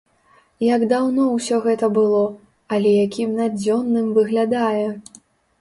Як 0.75 0.85
даўно 0.93 1.25
ўсё 1.33 1.59
гэта 1.67 1.89
было, 1.97 2.23
але 2.79 2.97
якім 3.05 3.37
надзённым 3.43 4.11
выглядае! 4.17 4.85